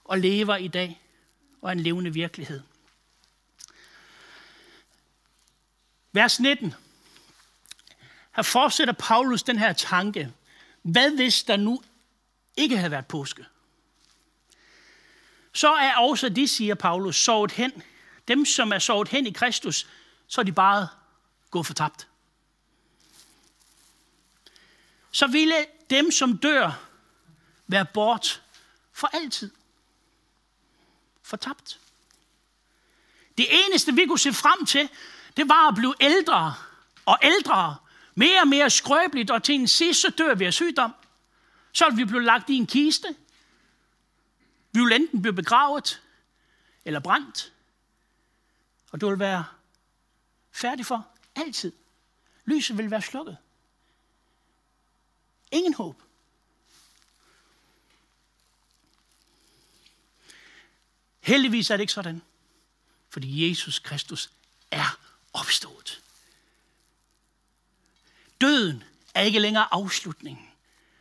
og 0.05 0.19
lever 0.19 0.57
i 0.57 0.69
dag 0.69 1.03
og 1.63 1.69
er 1.69 1.73
en 1.73 1.81
levende 1.81 2.13
virkelighed. 2.13 2.63
Vers 6.13 6.41
19. 6.41 6.75
Her 8.37 8.43
fortsætter 8.43 8.95
Paulus 8.95 9.43
den 9.43 9.59
her 9.59 9.73
tanke. 9.73 10.33
Hvad 10.83 11.11
hvis 11.11 11.43
der 11.43 11.57
nu 11.57 11.83
ikke 12.57 12.77
havde 12.77 12.91
været 12.91 13.07
påske? 13.07 13.47
Så 15.53 15.73
er 15.73 15.97
også 15.97 16.29
de, 16.29 16.49
siger 16.49 16.75
Paulus, 16.75 17.17
sovet 17.17 17.53
hen. 17.53 17.83
Dem, 18.29 18.45
som 18.47 18.73
er 18.73 18.79
sovet 18.79 19.09
hen 19.09 19.27
i 19.27 19.31
Kristus, 19.31 19.87
så 20.27 20.41
er 20.41 20.45
de 20.45 20.53
bare 20.53 20.89
gået 21.51 21.67
fortabt. 21.67 22.09
Så 25.11 25.27
ville 25.27 25.55
dem, 25.91 26.11
som 26.11 26.39
dør, 26.39 26.81
være 27.67 27.85
bort 27.85 28.43
for 28.93 29.07
altid. 29.13 29.51
Fortabt. 31.23 31.79
Det 33.39 33.47
eneste, 33.51 33.95
vi 33.95 34.07
kunne 34.07 34.19
se 34.19 34.33
frem 34.33 34.67
til, 34.67 34.89
det 35.37 35.49
var 35.49 35.69
at 35.69 35.75
blive 35.75 35.95
ældre 36.01 36.55
og 37.07 37.19
ældre, 37.23 37.77
mere 38.15 38.41
og 38.41 38.49
mere 38.49 38.71
skrøbeligt, 38.71 39.31
og 39.31 39.43
til 39.43 39.55
en 39.55 39.69
sidst 39.69 40.01
så 40.01 40.11
dør 40.11 40.35
vi 40.35 40.45
af 40.45 40.55
sygdom. 40.55 40.95
Så 41.73 41.89
vil 41.89 41.97
vi 41.97 42.05
blive 42.05 42.23
lagt 42.23 42.51
i 42.51 42.55
en 42.55 42.67
kiste. 42.67 43.15
Vi 44.73 44.81
vil 44.81 44.93
enten 44.93 45.23
blive 45.23 45.35
begravet 45.35 46.03
eller 46.85 47.01
brændt. 47.01 47.53
Og 48.93 49.01
du 49.01 49.09
vil 49.09 49.19
være 49.19 49.45
færdig 50.53 50.87
for 50.87 51.09
altid. 51.35 51.73
Lyset 52.45 52.79
vil 52.79 52.91
være 52.91 53.03
slukket. 53.03 53.37
Ingen 55.51 55.75
håb. 55.75 56.03
Heldigvis 61.21 61.71
er 61.71 61.77
det 61.77 61.81
ikke 61.81 61.93
sådan, 61.93 62.23
fordi 63.11 63.49
Jesus 63.49 63.79
Kristus 63.79 64.31
er 64.71 64.99
opstået. 65.33 66.03
Døden 68.41 68.85
er 69.15 69.23
ikke 69.23 69.39
længere 69.39 69.69
afslutningen 69.75 70.51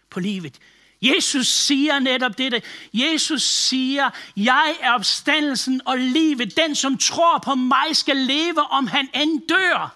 på 0.10 0.20
livet. 0.20 0.60
Jesus 1.02 1.48
siger 1.48 2.00
netop 2.00 2.38
dette. 2.38 2.62
Jesus 2.94 3.44
siger, 3.44 4.10
jeg 4.38 4.76
er 4.82 4.92
opstandelsen 4.92 5.82
og 5.86 5.98
livet. 5.98 6.58
Den, 6.58 6.76
som 6.76 6.98
tror 6.98 7.38
på 7.38 7.56
mig, 7.56 7.96
skal 7.96 8.18
leve, 8.18 8.62
om 8.62 8.88
han 8.88 9.10
end 9.14 9.42
dør. 9.50 9.96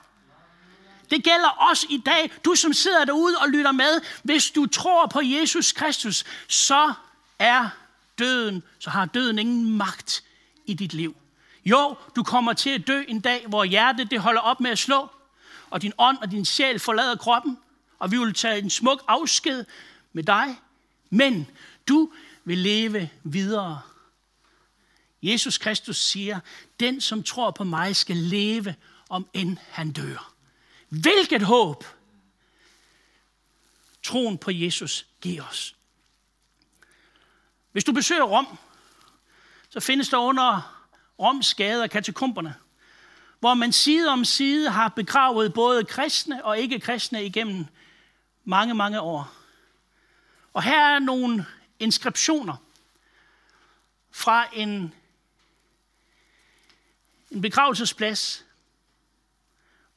Det 1.09 1.23
gælder 1.23 1.49
også 1.49 1.87
i 1.89 1.97
dag. 2.05 2.31
Du, 2.45 2.55
som 2.55 2.73
sidder 2.73 3.05
derude 3.05 3.35
og 3.41 3.49
lytter 3.49 3.71
med. 3.71 4.01
Hvis 4.23 4.51
du 4.51 4.65
tror 4.65 5.07
på 5.07 5.21
Jesus 5.23 5.71
Kristus, 5.71 6.23
så 6.47 6.93
er 7.39 7.69
døden, 8.19 8.63
så 8.79 8.89
har 8.89 9.05
døden 9.05 9.39
ingen 9.39 9.77
magt 9.77 10.23
i 10.65 10.73
dit 10.73 10.93
liv. 10.93 11.15
Jo, 11.65 11.95
du 12.15 12.23
kommer 12.23 12.53
til 12.53 12.69
at 12.69 12.87
dø 12.87 13.03
en 13.07 13.19
dag, 13.19 13.45
hvor 13.47 13.63
hjertet 13.63 14.11
det 14.11 14.19
holder 14.19 14.41
op 14.41 14.59
med 14.59 14.71
at 14.71 14.77
slå, 14.77 15.09
og 15.69 15.81
din 15.81 15.93
ånd 15.97 16.17
og 16.17 16.31
din 16.31 16.45
sjæl 16.45 16.79
forlader 16.79 17.15
kroppen, 17.15 17.57
og 17.99 18.11
vi 18.11 18.17
vil 18.17 18.33
tage 18.33 18.59
en 18.61 18.69
smuk 18.69 19.03
afsked 19.07 19.65
med 20.13 20.23
dig, 20.23 20.55
men 21.09 21.47
du 21.87 22.11
vil 22.43 22.57
leve 22.57 23.09
videre. 23.23 23.81
Jesus 25.21 25.57
Kristus 25.57 25.97
siger, 25.97 26.39
den 26.79 27.01
som 27.01 27.23
tror 27.23 27.51
på 27.51 27.63
mig 27.63 27.95
skal 27.95 28.17
leve, 28.17 28.75
om 29.09 29.27
end 29.33 29.57
han 29.69 29.91
dør. 29.91 30.33
Hvilket 30.89 31.41
håb 31.41 31.83
troen 34.03 34.37
på 34.37 34.51
Jesus 34.51 35.07
giver 35.21 35.43
os. 35.43 35.75
Hvis 37.71 37.83
du 37.83 37.91
besøger 37.91 38.23
Rom, 38.23 38.57
så 39.69 39.79
findes 39.79 40.09
der 40.09 40.17
under 40.17 40.75
Roms 41.19 41.53
gader 41.53 41.87
katakomberne, 41.87 42.55
hvor 43.39 43.53
man 43.53 43.71
side 43.71 44.09
om 44.09 44.25
side 44.25 44.69
har 44.69 44.89
begravet 44.89 45.53
både 45.53 45.85
kristne 45.85 46.45
og 46.45 46.59
ikke-kristne 46.59 47.25
igennem 47.25 47.65
mange, 48.43 48.73
mange 48.73 49.01
år. 49.01 49.33
Og 50.55 50.63
her 50.63 50.79
er 50.79 50.99
nogle 50.99 51.45
inskriptioner 51.79 52.55
fra 54.11 54.47
en, 54.53 54.93
en 57.31 57.41
begravelsesplads, 57.41 58.45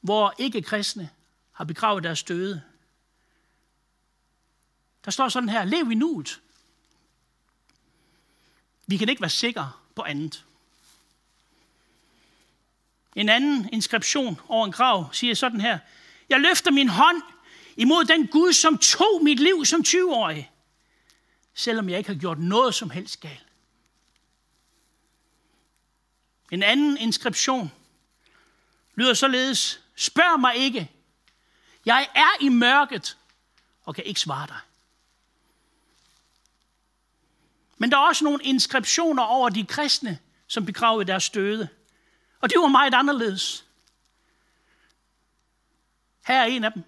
hvor 0.01 0.33
ikke-kristne 0.37 1.09
har 1.51 1.63
begravet 1.63 2.03
deres 2.03 2.23
døde. 2.23 2.63
Der 5.05 5.11
står 5.11 5.29
sådan 5.29 5.49
her, 5.49 5.63
lev 5.63 5.91
i 5.91 5.95
nuet. 5.95 6.41
Vi 8.87 8.97
kan 8.97 9.09
ikke 9.09 9.21
være 9.21 9.29
sikre 9.29 9.71
på 9.95 10.03
andet. 10.03 10.45
En 13.15 13.29
anden 13.29 13.69
inskription 13.73 14.41
over 14.47 14.65
en 14.65 14.71
grav 14.71 15.13
siger 15.13 15.35
sådan 15.35 15.61
her. 15.61 15.79
Jeg 16.29 16.39
løfter 16.39 16.71
min 16.71 16.89
hånd 16.89 17.21
imod 17.79 18.05
den 18.05 18.27
Gud, 18.27 18.53
som 18.53 18.77
tog 18.77 19.23
mit 19.23 19.39
liv 19.39 19.65
som 19.65 19.83
20-årig, 19.87 20.51
selvom 21.59 21.89
jeg 21.89 21.97
ikke 21.97 22.09
har 22.09 22.19
gjort 22.19 22.39
noget 22.39 22.75
som 22.75 22.89
helst 22.89 23.19
galt. 23.19 23.45
En 26.51 26.63
anden 26.63 26.97
inskription 26.97 27.71
lyder 28.95 29.13
således, 29.13 29.81
spørg 29.95 30.39
mig 30.39 30.55
ikke. 30.55 30.91
Jeg 31.85 32.09
er 32.15 32.43
i 32.43 32.49
mørket 32.49 33.17
og 33.83 33.95
kan 33.95 34.03
ikke 34.03 34.19
svare 34.19 34.47
dig. 34.47 34.59
Men 37.77 37.91
der 37.91 37.97
er 37.97 38.07
også 38.07 38.23
nogle 38.23 38.43
inskriptioner 38.43 39.23
over 39.23 39.49
de 39.49 39.65
kristne, 39.65 40.19
som 40.47 40.65
begravede 40.65 41.07
deres 41.07 41.29
døde. 41.29 41.69
Og 42.41 42.49
det 42.49 42.59
var 42.59 42.67
meget 42.67 42.93
anderledes. 42.93 43.65
Her 46.27 46.41
er 46.41 46.45
en 46.45 46.63
af 46.63 46.73
dem. 46.73 46.83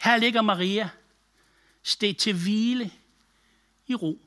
Her 0.00 0.16
ligger 0.16 0.42
Maria, 0.42 0.90
steg 1.82 2.16
til 2.16 2.42
hvile 2.42 2.92
i 3.88 3.94
ro. 3.94 4.18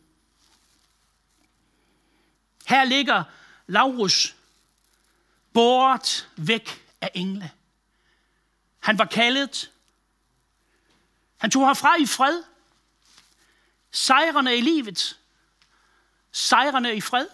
Her 2.67 2.83
ligger 2.83 3.23
Laurus, 3.67 4.35
båret 5.53 6.29
væk 6.37 6.85
af 7.01 7.11
engle. 7.13 7.51
Han 8.79 8.97
var 8.97 9.05
kaldet. 9.05 9.71
Han 11.37 11.51
tog 11.51 11.67
herfra 11.67 11.95
i 12.01 12.05
fred. 12.05 12.43
Sejrene 13.91 14.57
i 14.57 14.61
livet. 14.61 15.19
Sejrene 16.31 16.95
i 16.95 17.01
fred. 17.01 17.27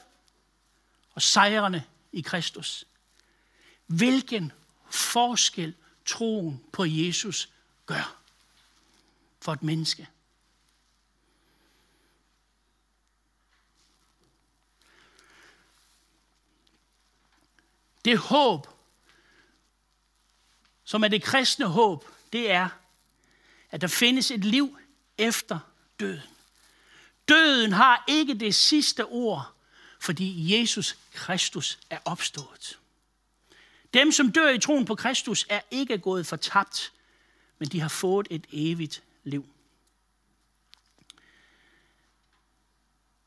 Og 1.14 1.22
sejrene 1.22 1.86
i 2.12 2.22
Kristus. 2.22 2.86
Hvilken 3.88 4.52
forskel 4.90 5.76
troen 6.06 6.64
på 6.72 6.86
Jesus 6.86 7.50
gør 7.86 8.22
for 9.40 9.54
et 9.54 9.64
menneske. 9.64 10.08
Det 18.08 18.18
håb, 18.18 18.68
som 20.84 21.04
er 21.04 21.08
det 21.08 21.24
kristne 21.24 21.66
håb, 21.66 22.06
det 22.34 22.52
er, 22.52 22.70
at 23.72 23.82
der 23.82 23.88
findes 23.88 24.32
et 24.32 24.46
liv 24.46 24.80
efter 25.18 25.60
døden. 26.00 26.22
Døden 27.28 27.72
har 27.72 28.04
ikke 28.08 28.34
det 28.34 28.56
sidste 28.56 29.06
ord, 29.06 29.54
fordi 30.00 30.60
Jesus 30.60 30.98
Kristus 31.14 31.80
er 31.90 32.00
opstået. 32.06 32.80
Dem, 33.94 34.12
som 34.12 34.32
dør 34.32 34.50
i 34.50 34.60
troen 34.60 34.86
på 34.86 34.96
Kristus, 34.96 35.46
er 35.50 35.62
ikke 35.72 35.98
gået 35.98 36.28
fortabt, 36.28 36.94
men 37.58 37.70
de 37.70 37.80
har 37.80 37.90
fået 37.90 38.28
et 38.30 38.48
evigt 38.52 39.04
liv. 39.24 39.46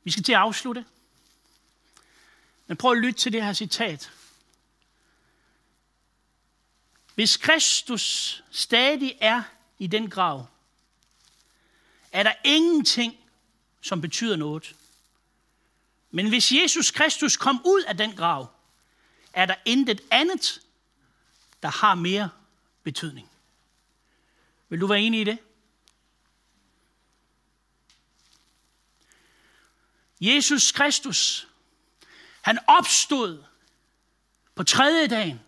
Vi 0.05 0.11
skal 0.11 0.25
til 0.25 0.33
at 0.33 0.39
afslutte. 0.39 0.85
Men 2.67 2.77
prøv 2.77 2.93
at 2.93 2.99
lytte 2.99 3.21
til 3.21 3.33
det 3.33 3.45
her 3.45 3.53
citat. 3.53 4.13
Hvis 7.21 7.37
Kristus 7.37 8.43
stadig 8.51 9.19
er 9.21 9.43
i 9.79 9.87
den 9.87 10.11
grav, 10.11 10.47
er 12.13 12.23
der 12.23 12.33
ingenting, 12.45 13.17
som 13.81 14.01
betyder 14.01 14.37
noget. 14.37 14.77
Men 16.11 16.29
hvis 16.29 16.53
Jesus 16.53 16.91
Kristus 16.91 17.37
kom 17.37 17.63
ud 17.67 17.83
af 17.83 17.97
den 17.97 18.17
grav, 18.17 18.53
er 19.33 19.47
der 19.47 19.55
intet 19.65 20.01
andet, 20.11 20.61
der 21.63 21.69
har 21.69 21.95
mere 21.95 22.31
betydning. 22.83 23.31
Vil 24.69 24.81
du 24.81 24.87
være 24.87 25.01
enig 25.01 25.21
i 25.21 25.25
det? 25.25 25.39
Jesus 30.21 30.73
Kristus, 30.73 31.49
han 32.41 32.59
opstod 32.67 33.45
på 34.55 34.63
tredje 34.65 35.07
dagen. 35.07 35.41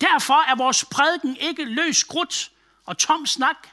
Derfor 0.00 0.42
er 0.50 0.54
vores 0.54 0.84
prædiken 0.84 1.36
ikke 1.36 1.64
løs 1.64 2.04
grut 2.04 2.52
og 2.84 2.98
tom 2.98 3.26
snak. 3.26 3.68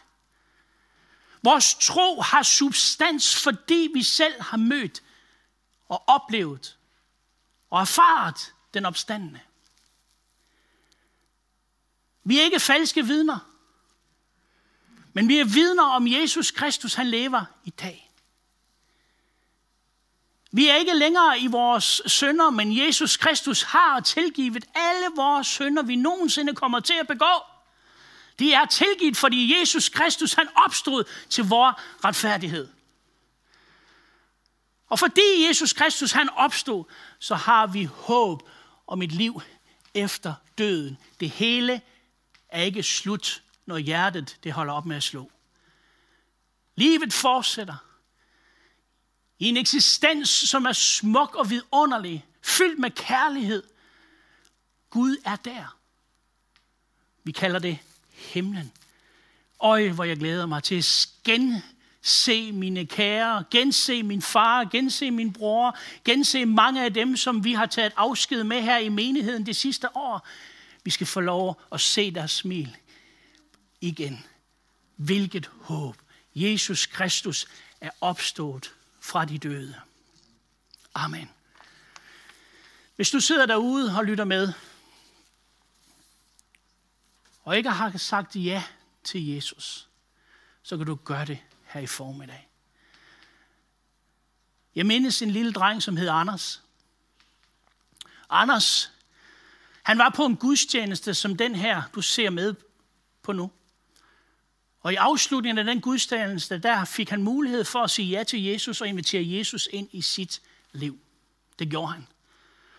Vores 1.44 1.76
tro 1.76 2.22
har 2.22 2.44
substans, 2.44 3.44
fordi 3.44 3.90
vi 3.94 4.04
selv 4.04 4.42
har 4.42 4.58
mødt 4.58 5.04
og 5.90 6.04
oplevet 6.08 6.78
og 7.70 7.82
erfaret 7.82 8.54
den 8.74 8.86
opstandende. 8.86 9.40
Vi 12.24 12.40
er 12.40 12.44
ikke 12.44 12.60
falske 12.60 13.06
vidner, 13.06 13.40
men 15.14 15.28
vi 15.28 15.40
er 15.40 15.46
vidner 15.46 15.84
om 15.84 16.08
Jesus 16.08 16.52
Kristus, 16.52 16.94
han 16.94 17.08
lever 17.08 17.46
i 17.64 17.70
dag. 17.70 18.11
Vi 20.52 20.68
er 20.68 20.76
ikke 20.76 20.94
længere 20.94 21.40
i 21.40 21.48
vores 21.48 22.02
sønder, 22.06 22.50
men 22.50 22.78
Jesus 22.78 23.18
Kristus 23.18 23.62
har 23.62 24.00
tilgivet 24.00 24.66
alle 24.76 25.08
vores 25.16 25.48
sønder, 25.48 25.84
vi 25.84 25.96
nogensinde 25.96 26.56
kommer 26.56 26.80
til 26.80 26.94
at 26.94 27.08
begå. 27.08 27.44
De 28.40 28.54
er 28.54 28.66
tilgivet, 28.66 29.18
fordi 29.18 29.60
Jesus 29.60 29.90
Kristus 29.90 30.34
han 30.34 30.48
opstod 30.66 31.04
til 31.30 31.44
vores 31.44 31.76
retfærdighed. 32.06 32.68
Og 34.90 35.00
fordi 35.00 35.48
Jesus 35.48 35.74
Kristus 35.74 36.12
han 36.12 36.30
opstod, 36.30 36.84
så 37.20 37.36
har 37.36 37.68
vi 37.68 37.84
håb 37.84 38.50
om 38.88 39.02
et 39.02 39.12
liv 39.12 39.42
efter 39.94 40.34
døden. 40.58 40.98
Det 41.20 41.30
hele 41.30 41.82
er 42.50 42.62
ikke 42.62 42.84
slut, 42.84 43.44
når 43.66 43.78
hjertet 43.78 44.38
det 44.44 44.54
holder 44.54 44.74
op 44.74 44.86
med 44.86 44.96
at 44.96 45.04
slå. 45.04 45.32
Livet 46.76 47.14
fortsætter 47.14 47.91
i 49.42 49.50
en 49.50 49.58
eksistens, 49.58 50.30
som 50.30 50.66
er 50.66 50.74
smuk 50.74 51.36
og 51.36 51.50
vidunderlig, 51.50 52.26
fyldt 52.42 52.80
med 52.80 52.92
kærlighed. 52.92 53.64
Gud 54.90 55.18
er 55.26 55.36
der. 55.36 55.78
Vi 57.24 57.32
kalder 57.32 57.60
det 57.60 57.78
himlen. 58.12 58.72
Øj, 59.60 59.90
hvor 59.90 60.04
jeg 60.04 60.18
glæder 60.18 60.46
mig 60.46 60.64
til 60.64 60.76
at 60.76 61.10
gense 61.24 62.52
mine 62.52 62.86
kære, 62.86 63.44
gense 63.52 64.04
min 64.04 64.22
far, 64.22 64.64
gense 64.64 65.12
min 65.12 65.34
bror, 65.34 65.78
gense 66.06 66.46
mange 66.46 66.86
af 66.86 66.94
dem, 66.94 67.18
som 67.18 67.44
vi 67.44 67.54
har 67.54 67.66
taget 67.66 67.94
afsked 67.96 68.44
med 68.44 68.62
her 68.62 68.78
i 68.78 68.90
menigheden 68.90 69.46
det 69.46 69.56
sidste 69.56 69.98
år. 69.98 70.28
Vi 70.84 70.92
skal 70.92 71.08
få 71.08 71.20
lov 71.20 71.62
at 71.72 71.82
se 71.82 72.12
deres 72.12 72.32
smil 72.32 72.78
igen. 73.82 74.26
Hvilket 74.96 75.50
håb. 75.62 75.98
Jesus 76.36 76.86
Kristus 76.86 77.48
er 77.82 77.90
opstået 78.02 78.74
fra 79.02 79.26
de 79.26 79.38
døde. 79.38 79.82
Amen. 80.94 81.30
Hvis 82.96 83.10
du 83.10 83.20
sidder 83.20 83.46
derude 83.46 83.98
og 83.98 84.06
lytter 84.06 84.26
med, 84.26 84.54
og 87.44 87.58
ikke 87.58 87.70
har 87.70 87.98
sagt 87.98 88.36
ja 88.36 88.64
til 89.04 89.28
Jesus, 89.28 89.90
så 90.62 90.78
kan 90.78 90.86
du 90.86 90.96
gøre 90.96 91.26
det 91.26 91.40
her 91.66 91.82
i 91.82 91.88
formiddag. 91.88 92.48
Jeg 94.76 94.86
mindes 94.86 95.22
en 95.22 95.32
lille 95.32 95.54
dreng, 95.54 95.84
som 95.84 95.98
hed 95.98 96.10
Anders. 96.10 96.64
Anders, 98.30 98.92
han 99.84 99.98
var 99.98 100.10
på 100.10 100.26
en 100.26 100.38
gudstjeneste 100.38 101.14
som 101.14 101.38
den 101.38 101.56
her, 101.56 101.84
du 101.96 102.02
ser 102.02 102.30
med 102.30 102.56
på 103.22 103.32
nu. 103.32 103.52
Og 104.82 104.94
i 104.94 104.96
afslutningen 104.96 105.58
af 105.58 105.66
den 105.66 105.82
gudstjeneste, 105.82 106.58
der 106.58 106.86
fik 106.86 107.10
han 107.10 107.24
mulighed 107.24 107.64
for 107.64 107.80
at 107.80 107.92
sige 107.92 108.08
ja 108.08 108.24
til 108.24 108.44
Jesus 108.44 108.82
og 108.82 108.88
invitere 108.88 109.24
Jesus 109.26 109.70
ind 109.72 109.90
i 109.92 110.02
sit 110.02 110.42
liv. 110.72 111.00
Det 111.60 111.70
gjorde 111.70 111.92
han. 111.92 112.08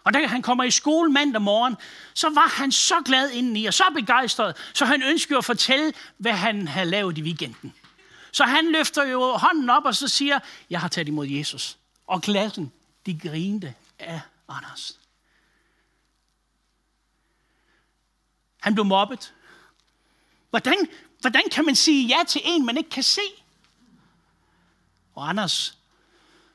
Og 0.04 0.14
da 0.14 0.26
han 0.26 0.42
kommer 0.42 0.64
i 0.64 0.70
skole 0.70 1.12
mandag 1.12 1.42
morgen, 1.42 1.76
så 2.14 2.30
var 2.30 2.48
han 2.48 2.72
så 2.72 3.02
glad 3.04 3.30
indeni 3.30 3.66
og 3.66 3.74
så 3.74 3.84
begejstret, 3.94 4.56
så 4.74 4.84
han 4.84 5.02
ønskede 5.02 5.38
at 5.38 5.44
fortælle, 5.44 5.92
hvad 6.16 6.32
han 6.32 6.68
havde 6.68 6.90
lavet 6.90 7.18
i 7.18 7.22
weekenden. 7.22 7.74
Så 8.32 8.44
han 8.44 8.72
løfter 8.72 9.04
jo 9.04 9.32
hånden 9.36 9.70
op 9.70 9.84
og 9.84 9.94
så 9.94 10.08
siger, 10.08 10.38
jeg 10.70 10.80
har 10.80 10.88
taget 10.88 11.08
imod 11.08 11.26
Jesus. 11.26 11.78
Og 12.06 12.22
klassen, 12.22 12.72
de 13.06 13.18
grinte 13.18 13.74
af 13.98 14.20
Anders. 14.48 14.98
Han 18.60 18.74
blev 18.74 18.84
mobbet. 18.84 19.34
Hvordan, 20.50 20.88
hvordan 21.22 21.42
kan 21.52 21.64
man 21.64 21.76
sige 21.76 22.06
ja 22.06 22.24
til 22.28 22.40
en, 22.44 22.66
man 22.66 22.76
ikke 22.76 22.90
kan 22.90 23.02
se? 23.02 23.20
Og 25.14 25.28
Anders, 25.28 25.78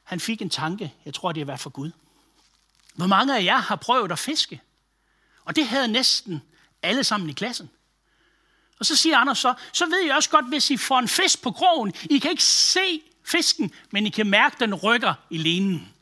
han 0.04 0.20
fik 0.20 0.42
en 0.42 0.50
tanke. 0.50 0.94
Jeg 1.06 1.14
tror, 1.14 1.32
det 1.32 1.42
er 1.42 1.46
været 1.46 1.60
for 1.60 1.70
Gud. 1.70 1.92
Hvor 2.96 3.08
mange 3.08 3.38
af 3.38 3.44
jer 3.44 3.58
har 3.58 3.76
prøvet 3.76 4.12
at 4.12 4.20
fiske? 4.20 4.62
Og 5.46 5.56
det 5.56 5.68
havde 5.68 5.88
næsten 5.88 6.42
alle 6.82 7.04
sammen 7.04 7.30
i 7.30 7.34
klassen. 7.34 7.70
Og 8.80 8.86
så 8.86 8.96
siger 8.96 9.18
Anders 9.18 9.38
så, 9.38 9.54
så 9.74 9.86
ved 9.86 10.06
jeg 10.06 10.16
også 10.16 10.30
godt, 10.30 10.48
hvis 10.48 10.70
I 10.70 10.78
får 10.78 11.00
en 11.00 11.08
fisk 11.08 11.42
på 11.42 11.52
krogen, 11.52 11.94
I 12.10 12.18
kan 12.18 12.32
ikke 12.32 12.44
se 12.44 13.02
fisken, 13.24 13.72
men 13.92 14.08
I 14.08 14.10
kan 14.10 14.28
mærke, 14.28 14.54
at 14.54 14.60
den 14.60 14.76
rykker 14.76 15.14
i 15.30 15.38
linen. 15.38 15.94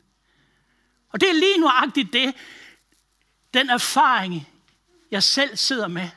Og 1.08 1.20
det 1.20 1.28
er 1.28 1.34
lige 1.34 1.58
nuagtigt 1.58 2.12
det, 2.12 2.34
den 3.54 3.70
erfaring, 3.70 4.48
jeg 5.10 5.22
selv 5.22 5.56
sidder 5.56 5.88
med. 5.88 6.08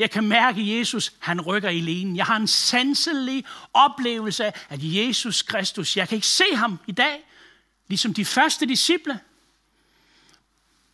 Jeg 0.00 0.10
kan 0.10 0.24
mærke, 0.24 0.60
at 0.60 0.68
Jesus, 0.68 1.12
han 1.18 1.40
rykker 1.40 1.68
i 1.68 1.80
lenen. 1.80 2.16
Jeg 2.16 2.24
har 2.24 2.36
en 2.36 2.46
sanselig 2.46 3.44
oplevelse 3.72 4.44
af, 4.44 4.66
at 4.68 4.78
Jesus 4.82 5.42
Kristus, 5.42 5.96
jeg 5.96 6.08
kan 6.08 6.16
ikke 6.16 6.26
se 6.26 6.44
ham 6.54 6.78
i 6.86 6.92
dag, 6.92 7.24
ligesom 7.88 8.14
de 8.14 8.24
første 8.24 8.66
disciple, 8.66 9.20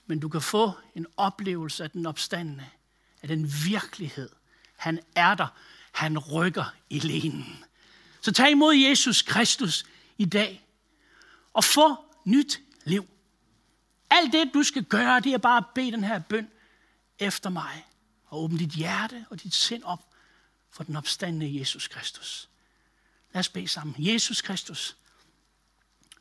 men 0.07 0.21
du 0.21 0.29
kan 0.29 0.41
få 0.41 0.73
en 0.95 1.07
oplevelse 1.17 1.85
af 1.85 1.91
den 1.91 2.07
opstandende, 2.07 2.67
af 3.23 3.29
den 3.29 3.53
virkelighed. 3.65 4.29
Han 4.77 5.01
er 5.15 5.35
der. 5.35 5.47
Han 5.93 6.19
rykker 6.19 6.75
i 6.91 6.99
lenen. 6.99 7.65
Så 8.21 8.33
tag 8.33 8.51
imod 8.51 8.75
Jesus 8.75 9.23
Kristus 9.23 9.87
i 10.19 10.25
dag 10.25 10.67
og 11.53 11.65
få 11.65 11.97
nyt 12.25 12.61
liv. 12.85 13.07
Alt 14.11 14.33
det, 14.33 14.51
du 14.55 14.63
skal 14.63 14.85
gøre, 14.85 15.21
det 15.21 15.33
er 15.33 15.39
bare 15.39 15.59
at 15.59 15.67
bede 15.75 15.93
den 15.93 16.05
her 16.05 16.19
bøn 16.19 16.49
efter 17.19 17.51
mig. 17.51 17.85
Og 18.27 18.43
åbne 18.43 18.59
dit 18.59 18.71
hjerte 18.71 19.27
og 19.31 19.43
dit 19.43 19.55
sind 19.55 19.83
op 19.83 20.15
for 20.71 20.85
den 20.85 20.97
opstandende 20.97 21.59
Jesus 21.59 21.89
Kristus. 21.89 22.49
Lad 23.33 23.41
os 23.41 23.49
bede 23.49 23.69
sammen. 23.69 23.95
Jesus 23.99 24.43
Kristus, 24.43 24.97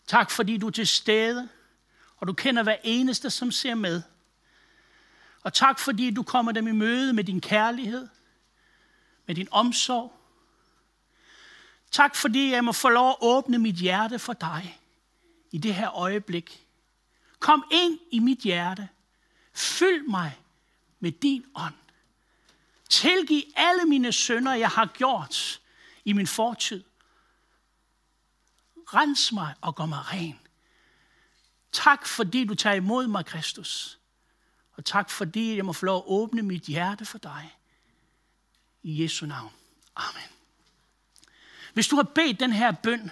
tak 0.07 0.31
fordi 0.31 0.57
du 0.57 0.67
er 0.67 0.71
til 0.71 0.87
stede 0.87 1.49
og 2.17 2.27
du 2.27 2.33
kender 2.33 2.63
hver 2.63 2.77
eneste, 2.83 3.29
som 3.29 3.51
ser 3.51 3.75
med. 3.75 4.01
Og 5.43 5.53
tak 5.53 5.79
fordi 5.79 6.11
du 6.11 6.23
kommer 6.23 6.51
dem 6.51 6.67
i 6.67 6.71
møde 6.71 7.13
med 7.13 7.23
din 7.23 7.41
kærlighed, 7.41 8.07
med 9.25 9.35
din 9.35 9.47
omsorg. 9.51 10.13
Tak 11.91 12.15
fordi 12.15 12.51
jeg 12.51 12.63
må 12.63 12.71
få 12.71 12.89
lov 12.89 13.09
at 13.09 13.17
åbne 13.21 13.57
mit 13.57 13.75
hjerte 13.75 14.19
for 14.19 14.33
dig 14.33 14.79
i 15.51 15.57
det 15.57 15.75
her 15.75 15.95
øjeblik. 15.95 16.65
Kom 17.39 17.63
ind 17.71 17.99
i 18.11 18.19
mit 18.19 18.39
hjerte. 18.39 18.89
Fyld 19.53 20.07
mig 20.07 20.39
med 20.99 21.11
din 21.11 21.45
ånd. 21.55 21.73
Tilgiv 22.95 23.43
alle 23.55 23.86
mine 23.86 24.12
sønder, 24.12 24.53
jeg 24.53 24.69
har 24.69 24.86
gjort 24.86 25.62
i 26.05 26.13
min 26.13 26.27
fortid. 26.27 26.84
Rens 28.93 29.31
mig 29.31 29.53
og 29.62 29.75
gør 29.75 29.86
mig 29.86 30.13
ren. 30.13 30.39
Tak 31.71 32.08
fordi 32.08 32.45
du 32.45 32.55
tager 32.55 32.75
imod 32.75 33.08
mig, 33.08 33.25
Kristus. 33.25 33.99
Og 34.73 34.86
tak 34.86 35.10
fordi 35.10 35.55
jeg 35.55 35.65
må 35.65 35.73
få 35.73 35.86
lov 35.86 35.97
at 35.97 36.03
åbne 36.08 36.41
mit 36.41 36.63
hjerte 36.63 37.05
for 37.05 37.17
dig. 37.17 37.55
I 38.84 39.03
Jesu 39.03 39.25
navn. 39.25 39.51
Amen. 39.95 40.29
Hvis 41.73 41.88
du 41.88 41.95
har 41.95 42.03
bedt 42.03 42.39
den 42.39 42.53
her 42.53 42.71
bøn 42.71 43.12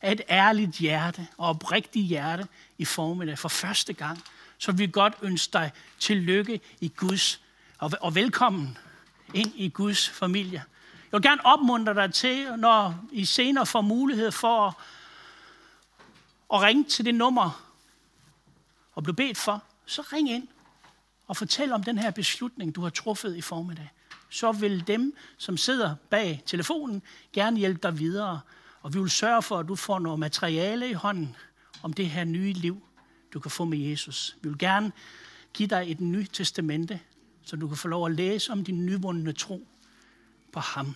af 0.00 0.12
et 0.12 0.20
ærligt 0.30 0.76
hjerte 0.76 1.28
og 1.36 1.48
oprigtigt 1.48 2.06
hjerte 2.06 2.48
i 2.78 2.84
formiddag 2.84 3.38
for 3.38 3.48
første 3.48 3.92
gang, 3.92 4.24
så 4.58 4.72
vil 4.72 4.78
vi 4.78 4.92
godt 4.92 5.14
ønske 5.22 5.52
dig 5.52 5.72
tillykke 5.98 6.60
i 6.80 6.88
Guds 6.88 7.40
og, 7.78 7.92
og 8.00 8.14
velkommen 8.14 8.78
ind 9.34 9.52
i 9.54 9.68
Guds 9.68 10.08
familie. 10.08 10.64
Jeg 11.12 11.18
vil 11.18 11.22
gerne 11.22 11.46
opmuntre 11.46 11.94
dig 11.94 12.14
til, 12.14 12.46
når 12.58 13.04
I 13.12 13.24
senere 13.24 13.66
får 13.66 13.80
mulighed 13.80 14.32
for 14.32 14.66
at, 14.66 14.74
at 16.54 16.62
ringe 16.62 16.84
til 16.84 17.04
det 17.04 17.14
nummer, 17.14 17.64
og 18.94 19.02
blive 19.02 19.16
bedt 19.16 19.38
for, 19.38 19.62
så 19.86 20.02
ring 20.12 20.30
ind 20.30 20.48
og 21.26 21.36
fortæl 21.36 21.72
om 21.72 21.82
den 21.82 21.98
her 21.98 22.10
beslutning, 22.10 22.74
du 22.74 22.82
har 22.82 22.90
truffet 22.90 23.36
i 23.36 23.40
formiddag. 23.40 23.90
Så 24.30 24.52
vil 24.52 24.86
dem, 24.86 25.16
som 25.36 25.56
sidder 25.56 25.94
bag 26.10 26.42
telefonen, 26.46 27.02
gerne 27.32 27.58
hjælpe 27.58 27.80
dig 27.82 27.98
videre. 27.98 28.40
Og 28.82 28.94
vi 28.94 29.00
vil 29.00 29.10
sørge 29.10 29.42
for, 29.42 29.58
at 29.58 29.68
du 29.68 29.76
får 29.76 29.98
noget 29.98 30.18
materiale 30.18 30.90
i 30.90 30.92
hånden 30.92 31.36
om 31.82 31.92
det 31.92 32.10
her 32.10 32.24
nye 32.24 32.52
liv, 32.52 32.82
du 33.32 33.40
kan 33.40 33.50
få 33.50 33.64
med 33.64 33.78
Jesus. 33.78 34.36
Vi 34.42 34.48
vil 34.48 34.58
gerne 34.58 34.92
give 35.54 35.68
dig 35.68 35.84
et 35.90 36.00
nyt 36.00 36.30
testamente, 36.32 37.00
så 37.48 37.56
du 37.56 37.68
kan 37.68 37.76
få 37.76 37.88
lov 37.88 38.06
at 38.06 38.12
læse 38.12 38.52
om 38.52 38.64
din 38.64 38.86
nyvundne 38.86 39.32
tro 39.32 39.66
på 40.52 40.60
ham. 40.60 40.94